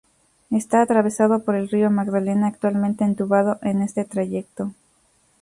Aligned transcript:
Está 0.49 0.81
atravesado 0.81 1.43
por 1.45 1.53
el 1.53 1.69
río 1.69 1.91
Magdalena, 1.91 2.47
actualmente 2.47 3.03
entubado 3.03 3.59
en 3.61 3.83
este 3.83 4.03
trayecto. 4.03 4.73